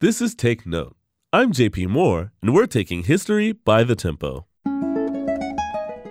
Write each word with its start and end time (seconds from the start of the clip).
This 0.00 0.22
is 0.22 0.34
Take 0.34 0.64
Note. 0.64 0.96
I'm 1.30 1.52
JP 1.52 1.88
Moore, 1.88 2.32
and 2.40 2.54
we're 2.54 2.64
taking 2.64 3.02
history 3.02 3.52
by 3.52 3.84
the 3.84 3.94
tempo. 3.94 4.46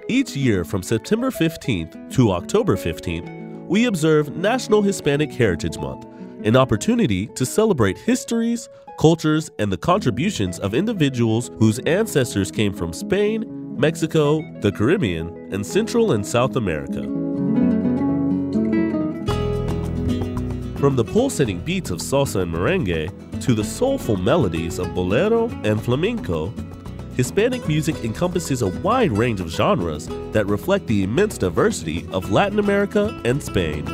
Each 0.07 0.35
year 0.35 0.63
from 0.63 0.83
September 0.83 1.31
15th 1.31 2.13
to 2.13 2.31
October 2.31 2.75
15th, 2.75 3.65
we 3.65 3.85
observe 3.85 4.37
National 4.37 4.83
Hispanic 4.83 5.31
Heritage 5.31 5.79
Month, 5.79 6.05
an 6.45 6.55
opportunity 6.55 7.25
to 7.33 7.47
celebrate 7.47 7.97
histories, 7.97 8.69
cultures, 8.99 9.49
and 9.57 9.71
the 9.71 9.77
contributions 9.77 10.59
of 10.59 10.75
individuals 10.75 11.49
whose 11.57 11.79
ancestors 11.87 12.51
came 12.51 12.75
from 12.75 12.93
Spain, 12.93 13.43
Mexico, 13.75 14.43
the 14.61 14.71
Caribbean, 14.71 15.51
and 15.51 15.65
Central 15.65 16.11
and 16.11 16.23
South 16.23 16.55
America. 16.57 17.28
From 20.79 20.95
the 20.95 21.03
pulsating 21.03 21.59
beats 21.59 21.91
of 21.91 21.99
salsa 21.99 22.43
and 22.43 22.53
merengue 22.53 23.41
to 23.41 23.53
the 23.53 23.65
soulful 23.65 24.15
melodies 24.15 24.79
of 24.79 24.95
bolero 24.95 25.49
and 25.65 25.83
flamenco, 25.83 26.53
Hispanic 27.17 27.67
music 27.67 27.97
encompasses 28.05 28.61
a 28.61 28.69
wide 28.79 29.11
range 29.11 29.41
of 29.41 29.49
genres 29.49 30.07
that 30.31 30.47
reflect 30.47 30.87
the 30.87 31.03
immense 31.03 31.37
diversity 31.37 32.07
of 32.13 32.31
Latin 32.31 32.59
America 32.59 33.21
and 33.25 33.43
Spain. 33.43 33.85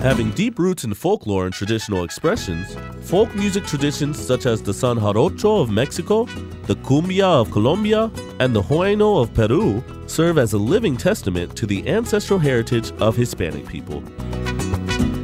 Having 0.00 0.32
deep 0.32 0.58
roots 0.58 0.82
in 0.82 0.92
folklore 0.94 1.44
and 1.44 1.54
traditional 1.54 2.02
expressions, 2.02 2.76
folk 3.08 3.32
music 3.36 3.64
traditions 3.66 4.18
such 4.18 4.46
as 4.46 4.60
the 4.60 4.74
Son 4.74 4.98
Jarocho 4.98 5.62
of 5.62 5.70
Mexico, 5.70 6.24
the 6.64 6.74
Cumbia 6.82 7.22
of 7.22 7.52
Colombia, 7.52 8.10
and 8.40 8.52
the 8.52 8.62
Huayno 8.62 9.22
of 9.22 9.32
Peru 9.32 9.80
serve 10.08 10.38
as 10.38 10.54
a 10.54 10.58
living 10.58 10.96
testament 10.96 11.56
to 11.56 11.66
the 11.66 11.88
ancestral 11.88 12.40
heritage 12.40 12.90
of 12.98 13.14
Hispanic 13.14 13.64
people. 13.68 14.02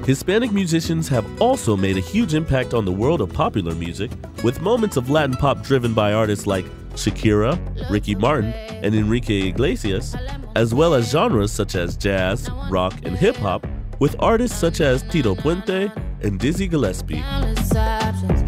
Hispanic 0.05 0.51
musicians 0.51 1.07
have 1.07 1.25
also 1.41 1.77
made 1.77 1.97
a 1.97 2.01
huge 2.01 2.35
impact 2.35 2.75
on 2.75 2.85
the 2.85 2.91
world 2.91 3.21
of 3.21 3.33
popular 3.33 3.73
music, 3.73 4.11
with 4.43 4.61
moments 4.61 4.97
of 4.97 5.11
Latin 5.11 5.37
pop 5.37 5.63
driven 5.63 5.95
by 5.95 6.13
artists 6.13 6.45
like 6.45 6.65
Shakira, 6.95 7.57
Ricky 7.89 8.17
Martin, 8.17 8.53
and 8.53 8.97
Enrique 8.97 9.47
Iglesias, 9.47 10.17
as 10.57 10.75
well 10.75 10.95
as 10.95 11.09
genres 11.09 11.53
such 11.53 11.77
as 11.77 11.97
jazz, 11.97 12.51
rock, 12.69 12.95
and 13.05 13.17
hip 13.17 13.37
hop, 13.37 13.65
with 14.01 14.17
artists 14.19 14.59
such 14.59 14.81
as 14.81 15.05
Tito 15.05 15.37
Puente 15.37 15.93
and 16.23 16.41
Dizzy 16.41 16.67
Gillespie. 16.67 17.23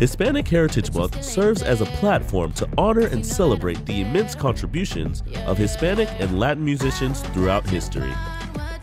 Hispanic 0.00 0.48
Heritage 0.48 0.92
Month 0.92 1.22
serves 1.22 1.62
as 1.62 1.80
a 1.80 1.86
platform 1.86 2.52
to 2.54 2.68
honor 2.76 3.06
and 3.06 3.24
celebrate 3.24 3.86
the 3.86 4.00
immense 4.00 4.34
contributions 4.34 5.22
of 5.46 5.56
Hispanic 5.56 6.08
and 6.18 6.40
Latin 6.40 6.64
musicians 6.64 7.20
throughout 7.28 7.64
history. 7.68 8.12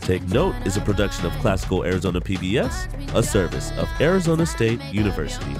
Take 0.02 0.26
Note 0.28 0.56
is 0.66 0.76
a 0.76 0.80
production 0.80 1.26
of 1.26 1.32
Classical 1.34 1.84
Arizona 1.84 2.20
PBS, 2.20 3.14
a 3.14 3.22
service 3.22 3.70
of 3.78 3.88
Arizona 4.00 4.44
State 4.44 4.82
University. 4.92 5.54